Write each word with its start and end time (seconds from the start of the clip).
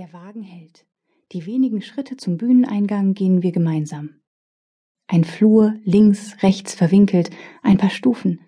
Der 0.00 0.14
Wagen 0.14 0.42
hält. 0.42 0.86
Die 1.32 1.44
wenigen 1.44 1.82
Schritte 1.82 2.16
zum 2.16 2.38
Bühneneingang 2.38 3.12
gehen 3.12 3.42
wir 3.42 3.52
gemeinsam. 3.52 4.22
Ein 5.06 5.24
Flur, 5.24 5.74
links, 5.84 6.42
rechts 6.42 6.74
verwinkelt, 6.74 7.28
ein 7.60 7.76
paar 7.76 7.90
Stufen. 7.90 8.40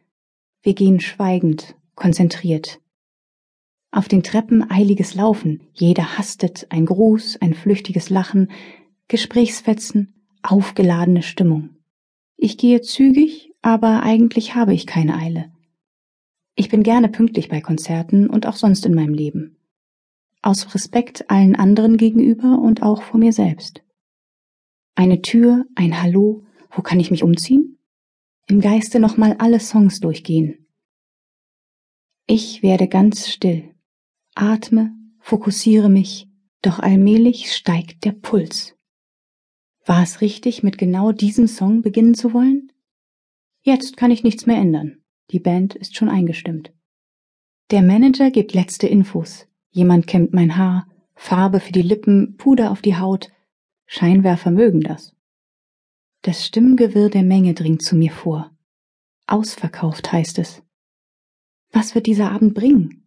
Wir 0.63 0.73
gehen 0.73 0.99
schweigend, 0.99 1.77
konzentriert. 1.95 2.81
Auf 3.91 4.09
den 4.09 4.23
Treppen 4.23 4.71
eiliges 4.71 5.15
Laufen, 5.15 5.69
jeder 5.75 6.17
hastet, 6.17 6.69
ein 6.71 6.87
Gruß, 6.87 7.37
ein 7.43 7.53
flüchtiges 7.53 8.09
Lachen, 8.09 8.51
Gesprächsfetzen, 9.09 10.25
aufgeladene 10.43 11.21
Stimmung. 11.21 11.77
Ich 12.39 12.57
gehe 12.57 12.81
zügig, 12.81 13.53
aber 13.61 14.03
eigentlich 14.05 14.55
habe 14.55 14.73
ich 14.73 14.87
keine 14.87 15.19
Eile. 15.19 15.53
Ich 16.55 16.71
bin 16.71 16.83
gerne 16.83 17.11
pünktlich 17.11 17.51
bei 17.51 17.61
Konzerten 17.61 18.31
und 18.31 18.47
auch 18.47 18.57
sonst 18.57 18.87
in 18.87 18.95
meinem 18.95 19.13
Leben. 19.13 19.52
Aus 20.43 20.75
Respekt 20.75 21.31
allen 21.31 21.55
anderen 21.55 21.97
gegenüber 21.97 22.59
und 22.59 22.83
auch 22.83 23.03
vor 23.03 23.21
mir 23.21 23.33
selbst. 23.33 23.85
Eine 24.97 25.23
Tür, 25.23 25.65
ein 25.77 26.03
Hallo, 26.03 26.45
wo 26.73 26.83
kann 26.83 26.99
ich 26.99 27.13
mich 27.13 27.23
umziehen? 27.23 27.79
Im 28.49 28.61
Geiste 28.61 28.99
nochmal 28.99 29.37
alle 29.39 29.61
Songs 29.61 30.01
durchgehen. 30.01 30.67
Ich 32.27 32.63
werde 32.63 32.89
ganz 32.89 33.29
still, 33.29 33.73
atme, 34.35 34.93
fokussiere 35.21 35.89
mich, 35.89 36.29
doch 36.61 36.81
allmählich 36.81 37.53
steigt 37.55 38.05
der 38.05 38.13
Puls. 38.13 38.77
War 39.87 40.03
es 40.03 40.21
richtig, 40.21 40.65
mit 40.65 40.77
genau 40.77 41.13
diesem 41.13 41.47
Song 41.47 41.83
beginnen 41.83 42.15
zu 42.15 42.33
wollen? 42.33 42.73
Jetzt 43.63 43.97
kann 43.97 44.11
ich 44.11 44.25
nichts 44.25 44.47
mehr 44.47 44.57
ändern. 44.57 45.03
Die 45.31 45.41
Band 45.41 45.77
ist 45.77 45.97
schon 45.97 46.09
eingestimmt. 46.09 46.73
Der 47.71 47.83
Manager 47.83 48.31
gibt 48.31 48.55
letzte 48.55 48.89
Infos. 48.89 49.47
Jemand 49.73 50.07
kämmt 50.07 50.35
mein 50.35 50.57
Haar, 50.59 50.87
Farbe 51.15 51.59
für 51.59 51.73
die 51.73 51.83
Lippen, 51.83 52.37
Puder 52.37 52.71
auf 52.71 52.83
die 52.83 52.97
Haut. 52.97 53.33
Scheinwerfer 53.87 54.51
mögen 54.51 54.83
das. 54.83 55.15
Das 56.21 56.47
Stimmgewirr 56.47 57.09
der 57.09 57.23
Menge 57.23 57.55
dringt 57.55 57.83
zu 57.83 57.97
mir 57.97 58.13
vor. 58.13 58.51
Ausverkauft 59.27 60.13
heißt 60.13 60.39
es. 60.39 60.63
Was 61.73 61.95
wird 61.95 62.07
dieser 62.07 62.31
Abend 62.31 62.55
bringen? 62.55 63.03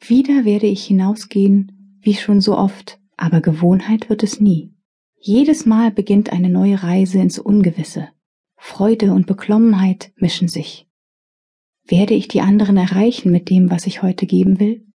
Wieder 0.00 0.44
werde 0.44 0.66
ich 0.66 0.86
hinausgehen, 0.86 1.98
wie 2.00 2.14
schon 2.14 2.40
so 2.40 2.56
oft, 2.56 3.00
aber 3.16 3.40
Gewohnheit 3.40 4.08
wird 4.08 4.22
es 4.22 4.40
nie. 4.40 4.72
Jedes 5.18 5.66
Mal 5.66 5.90
beginnt 5.90 6.32
eine 6.32 6.48
neue 6.48 6.84
Reise 6.84 7.18
ins 7.18 7.40
Ungewisse. 7.40 8.08
Freude 8.56 9.12
und 9.12 9.26
Beklommenheit 9.26 10.12
mischen 10.16 10.46
sich. 10.46 10.86
Werde 11.84 12.14
ich 12.14 12.28
die 12.28 12.40
anderen 12.40 12.76
erreichen 12.76 13.32
mit 13.32 13.50
dem, 13.50 13.70
was 13.70 13.86
ich 13.86 14.02
heute 14.02 14.26
geben 14.26 14.60
will? 14.60 14.87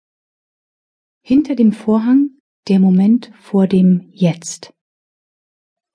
Hinter 1.23 1.55
dem 1.55 1.71
Vorhang 1.71 2.31
der 2.67 2.79
Moment 2.79 3.31
vor 3.35 3.67
dem 3.67 4.09
Jetzt. 4.11 4.73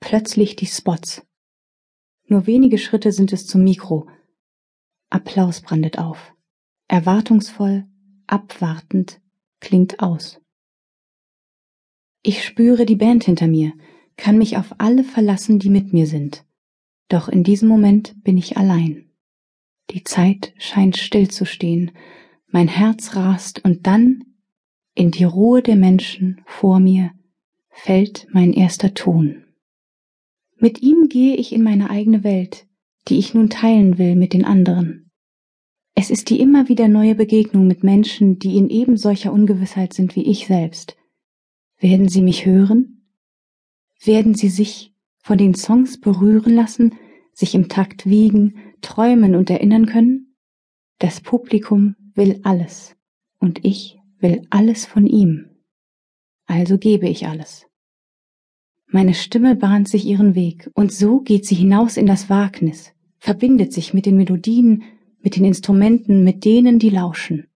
Plötzlich 0.00 0.56
die 0.56 0.66
Spots. 0.66 1.27
Nur 2.28 2.46
wenige 2.46 2.78
Schritte 2.78 3.10
sind 3.12 3.32
es 3.32 3.47
zum 3.47 3.64
Mikro. 3.64 4.08
Applaus 5.10 5.62
brandet 5.62 5.98
auf. 5.98 6.32
Erwartungsvoll, 6.88 7.86
abwartend, 8.27 9.20
klingt 9.60 10.00
aus. 10.00 10.41
Ich 12.22 12.44
spüre 12.44 12.86
die 12.86 12.97
Band 12.97 13.24
hinter 13.24 13.48
mir, 13.48 13.72
kann 14.16 14.38
mich 14.38 14.56
auf 14.56 14.74
alle 14.78 15.04
verlassen, 15.04 15.58
die 15.58 15.70
mit 15.70 15.92
mir 15.92 16.06
sind. 16.06 16.44
Doch 17.08 17.28
in 17.28 17.44
diesem 17.44 17.69
Moment 17.69 18.14
bin 18.22 18.36
ich 18.36 18.56
allein. 18.56 19.10
Die 19.91 20.04
Zeit 20.04 20.52
scheint 20.58 20.97
stillzustehen, 20.97 21.92
mein 22.48 22.69
Herz 22.69 23.14
rast 23.14 23.64
und 23.64 23.86
dann, 23.86 24.36
in 24.97 25.11
die 25.11 25.25
Ruhe 25.25 25.62
der 25.62 25.77
Menschen 25.77 26.41
vor 26.47 26.80
mir, 26.80 27.12
fällt 27.69 28.27
mein 28.33 28.52
erster 28.52 28.94
Ton. 28.94 29.44
Mit 30.58 30.83
ihm 30.83 31.08
gehe 31.08 31.36
ich 31.36 31.53
in 31.53 31.62
meine 31.62 31.91
eigene 31.91 32.25
Welt, 32.25 32.66
die 33.06 33.19
ich 33.19 33.34
nun 33.34 33.50
teilen 33.50 33.98
will 33.98 34.16
mit 34.16 34.32
den 34.32 34.44
anderen. 34.44 35.10
Es 35.94 36.10
ist 36.10 36.31
die 36.31 36.41
immer 36.41 36.69
wieder 36.69 36.88
neue 36.88 37.15
Begegnung 37.15 37.66
mit 37.66 37.84
Menschen, 37.84 38.38
die 38.38 38.56
in 38.56 38.71
eben 38.71 38.97
solcher 38.97 39.32
Ungewissheit 39.32 39.93
sind 39.93 40.16
wie 40.16 40.25
ich 40.25 40.47
selbst. 40.47 40.97
Werden 41.78 42.09
sie 42.09 42.22
mich 42.22 42.47
hören? 42.47 43.06
Werden 44.03 44.34
sie 44.34 44.48
sich 44.48 44.94
von 45.19 45.37
den 45.37 45.54
Songs 45.54 46.00
berühren 46.00 46.54
lassen, 46.54 46.94
sich 47.32 47.54
im 47.54 47.69
Takt 47.69 48.06
wiegen, 48.06 48.56
träumen 48.81 49.34
und 49.34 49.50
erinnern 49.50 49.84
können? 49.84 50.37
Das 50.98 51.21
Publikum 51.21 51.97
will 52.15 52.41
alles 52.44 52.97
und 53.38 53.62
ich 53.62 53.96
will 54.19 54.47
alles 54.50 54.87
von 54.87 55.06
ihm. 55.06 55.50
Also 56.47 56.78
gebe 56.78 57.09
ich 57.09 57.27
alles. 57.27 57.66
Meine 58.87 59.15
Stimme 59.15 59.56
bahnt 59.56 59.88
sich 59.88 60.06
ihren 60.06 60.34
Weg 60.34 60.71
und 60.75 60.93
so 60.93 61.21
geht 61.21 61.44
sie 61.44 61.56
hinaus 61.56 61.97
in 61.97 62.06
das 62.06 62.31
Wagnis, 62.31 62.93
verbindet 63.19 63.72
sich 63.72 63.93
mit 63.93 64.06
den 64.06 64.16
Melodien, 64.16 64.84
mit 65.21 65.37
den 65.37 65.44
Instrumenten, 65.44 66.22
mit 66.22 66.44
denen, 66.44 66.78
die 66.78 66.91
lauschen. 66.91 67.49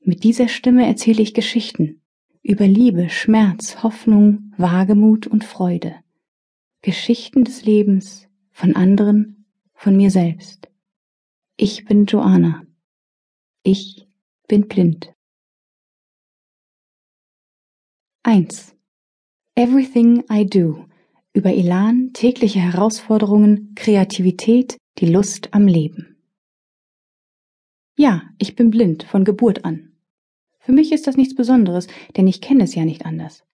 Mit 0.00 0.24
dieser 0.24 0.48
Stimme 0.48 0.86
erzähle 0.86 1.22
ich 1.22 1.34
Geschichten 1.34 2.00
über 2.42 2.66
Liebe, 2.66 3.08
Schmerz, 3.10 3.82
Hoffnung, 3.82 4.52
Wagemut 4.56 5.26
und 5.26 5.44
Freude. 5.44 5.96
Geschichten 6.80 7.42
des 7.42 7.64
Lebens 7.64 8.28
von 8.52 8.76
anderen, 8.76 9.46
von 9.74 9.96
mir 9.96 10.10
selbst. 10.10 10.68
Ich 11.56 11.84
bin 11.84 12.06
Joanna. 12.06 12.62
Ich 13.64 14.06
bin 14.46 14.68
blind. 14.68 15.15
1. 18.28 18.74
Everything 19.54 20.24
I 20.28 20.44
Do 20.44 20.86
über 21.32 21.54
Elan, 21.54 22.10
tägliche 22.12 22.58
Herausforderungen, 22.58 23.70
Kreativität, 23.76 24.78
die 24.98 25.06
Lust 25.06 25.54
am 25.54 25.68
Leben. 25.68 26.16
Ja, 27.96 28.24
ich 28.38 28.56
bin 28.56 28.70
blind 28.70 29.04
von 29.04 29.24
Geburt 29.24 29.64
an. 29.64 29.92
Für 30.58 30.72
mich 30.72 30.90
ist 30.90 31.06
das 31.06 31.16
nichts 31.16 31.36
Besonderes, 31.36 31.86
denn 32.16 32.26
ich 32.26 32.40
kenne 32.40 32.64
es 32.64 32.74
ja 32.74 32.84
nicht 32.84 33.06
anders. 33.06 33.44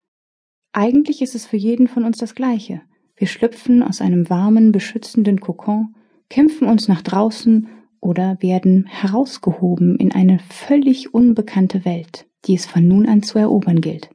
Eigentlich 0.73 1.21
ist 1.21 1.35
es 1.35 1.45
für 1.45 1.59
jeden 1.59 1.87
von 1.87 2.05
uns 2.05 2.17
das 2.17 2.35
Gleiche. 2.35 2.81
Wir 3.15 3.27
schlüpfen 3.27 3.83
aus 3.83 4.01
einem 4.01 4.31
warmen, 4.31 4.73
beschützenden 4.73 5.39
Kokon, 5.41 5.97
kämpfen 6.31 6.67
uns 6.67 6.89
nach 6.89 7.03
draußen 7.03 7.69
oder 8.01 8.39
werden 8.41 8.87
herausgehoben 8.87 9.97
in 9.97 10.13
eine 10.13 10.39
völlig 10.39 11.13
unbekannte 11.13 11.85
Welt, 11.85 12.27
die 12.47 12.55
es 12.55 12.65
von 12.65 12.89
nun 12.89 13.07
an 13.07 13.23
zu 13.23 13.39
erobern 13.39 13.83
gilt. 13.83 14.09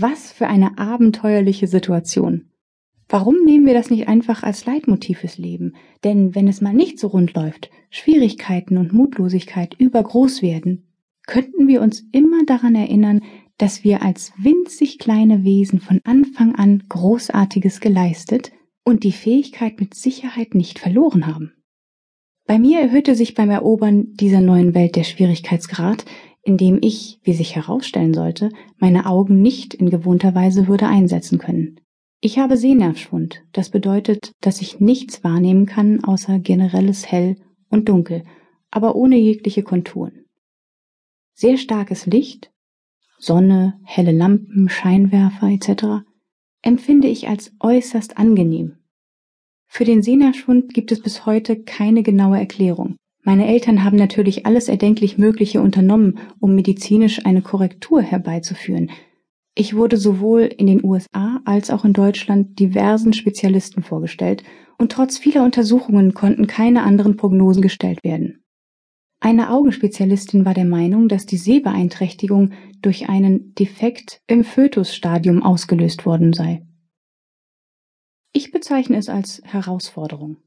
Was 0.00 0.30
für 0.30 0.46
eine 0.46 0.78
abenteuerliche 0.78 1.66
Situation. 1.66 2.50
Warum 3.08 3.44
nehmen 3.44 3.66
wir 3.66 3.74
das 3.74 3.90
nicht 3.90 4.06
einfach 4.06 4.44
als 4.44 4.64
Leitmotiv 4.64 5.18
fürs 5.18 5.38
Leben? 5.38 5.74
Denn 6.04 6.36
wenn 6.36 6.46
es 6.46 6.60
mal 6.60 6.72
nicht 6.72 7.00
so 7.00 7.08
rund 7.08 7.34
läuft, 7.34 7.68
Schwierigkeiten 7.90 8.78
und 8.78 8.92
Mutlosigkeit 8.92 9.74
übergroß 9.76 10.40
werden, 10.40 10.86
könnten 11.26 11.66
wir 11.66 11.82
uns 11.82 12.04
immer 12.12 12.44
daran 12.46 12.76
erinnern, 12.76 13.22
dass 13.56 13.82
wir 13.82 14.02
als 14.02 14.32
winzig 14.38 15.00
kleine 15.00 15.42
Wesen 15.42 15.80
von 15.80 16.00
Anfang 16.04 16.54
an 16.54 16.84
Großartiges 16.88 17.80
geleistet 17.80 18.52
und 18.84 19.02
die 19.02 19.10
Fähigkeit 19.10 19.80
mit 19.80 19.94
Sicherheit 19.94 20.54
nicht 20.54 20.78
verloren 20.78 21.26
haben. 21.26 21.54
Bei 22.46 22.60
mir 22.60 22.80
erhöhte 22.80 23.16
sich 23.16 23.34
beim 23.34 23.50
Erobern 23.50 24.14
dieser 24.14 24.40
neuen 24.40 24.74
Welt 24.74 24.94
der 24.94 25.04
Schwierigkeitsgrad, 25.04 26.04
indem 26.42 26.78
ich, 26.82 27.20
wie 27.22 27.32
sich 27.32 27.56
herausstellen 27.56 28.14
sollte, 28.14 28.50
meine 28.78 29.06
Augen 29.06 29.40
nicht 29.42 29.74
in 29.74 29.90
gewohnter 29.90 30.34
Weise 30.34 30.68
würde 30.68 30.86
einsetzen 30.86 31.38
können. 31.38 31.80
Ich 32.20 32.38
habe 32.38 32.56
Sehnervschwund, 32.56 33.44
das 33.52 33.70
bedeutet, 33.70 34.32
dass 34.40 34.60
ich 34.60 34.80
nichts 34.80 35.22
wahrnehmen 35.22 35.66
kann 35.66 36.02
außer 36.02 36.38
generelles 36.38 37.10
Hell 37.10 37.36
und 37.68 37.88
Dunkel, 37.88 38.24
aber 38.70 38.96
ohne 38.96 39.16
jegliche 39.16 39.62
Konturen. 39.62 40.24
Sehr 41.34 41.56
starkes 41.56 42.06
Licht 42.06 42.50
Sonne, 43.18 43.80
helle 43.82 44.12
Lampen, 44.12 44.68
Scheinwerfer 44.68 45.48
etc. 45.48 46.06
empfinde 46.62 47.08
ich 47.08 47.28
als 47.28 47.52
äußerst 47.60 48.16
angenehm. 48.16 48.76
Für 49.66 49.84
den 49.84 50.02
Sehnerschwund 50.02 50.72
gibt 50.72 50.92
es 50.92 51.02
bis 51.02 51.26
heute 51.26 51.62
keine 51.62 52.02
genaue 52.02 52.38
Erklärung. 52.38 52.96
Meine 53.28 53.46
Eltern 53.46 53.84
haben 53.84 53.98
natürlich 53.98 54.46
alles 54.46 54.70
erdenklich 54.70 55.18
Mögliche 55.18 55.60
unternommen, 55.60 56.18
um 56.40 56.54
medizinisch 56.54 57.26
eine 57.26 57.42
Korrektur 57.42 58.00
herbeizuführen. 58.00 58.90
Ich 59.54 59.76
wurde 59.76 59.98
sowohl 59.98 60.44
in 60.44 60.66
den 60.66 60.82
USA 60.82 61.42
als 61.44 61.68
auch 61.68 61.84
in 61.84 61.92
Deutschland 61.92 62.58
diversen 62.58 63.12
Spezialisten 63.12 63.82
vorgestellt, 63.82 64.44
und 64.78 64.92
trotz 64.92 65.18
vieler 65.18 65.44
Untersuchungen 65.44 66.14
konnten 66.14 66.46
keine 66.46 66.84
anderen 66.84 67.18
Prognosen 67.18 67.60
gestellt 67.60 68.02
werden. 68.02 68.42
Eine 69.20 69.50
Augenspezialistin 69.50 70.46
war 70.46 70.54
der 70.54 70.64
Meinung, 70.64 71.08
dass 71.08 71.26
die 71.26 71.36
Sehbeeinträchtigung 71.36 72.52
durch 72.80 73.10
einen 73.10 73.54
Defekt 73.56 74.22
im 74.26 74.42
Fötusstadium 74.42 75.42
ausgelöst 75.42 76.06
worden 76.06 76.32
sei. 76.32 76.66
Ich 78.32 78.52
bezeichne 78.52 78.96
es 78.96 79.10
als 79.10 79.42
Herausforderung. 79.44 80.38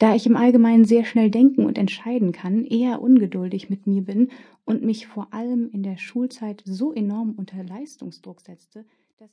Da 0.00 0.14
ich 0.14 0.24
im 0.24 0.34
Allgemeinen 0.34 0.86
sehr 0.86 1.04
schnell 1.04 1.30
denken 1.30 1.66
und 1.66 1.76
entscheiden 1.76 2.32
kann, 2.32 2.64
eher 2.64 3.02
ungeduldig 3.02 3.68
mit 3.68 3.86
mir 3.86 4.00
bin 4.00 4.30
und 4.64 4.82
mich 4.82 5.06
vor 5.06 5.34
allem 5.34 5.68
in 5.68 5.82
der 5.82 5.98
Schulzeit 5.98 6.62
so 6.64 6.94
enorm 6.94 7.34
unter 7.36 7.62
Leistungsdruck 7.62 8.40
setzte, 8.40 8.86